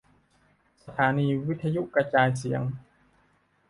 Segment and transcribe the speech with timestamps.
[0.83, 2.61] สถานีวิทยุกระจายเสียง